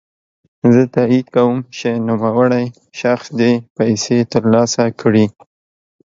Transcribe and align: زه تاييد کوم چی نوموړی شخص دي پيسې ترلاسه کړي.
زه 0.73 0.81
تاييد 0.95 1.27
کوم 1.35 1.57
چی 1.77 1.89
نوموړی 2.07 2.65
شخص 2.99 3.27
دي 3.39 3.53
پيسې 3.77 4.17
ترلاسه 4.33 4.83
کړي. 5.01 5.25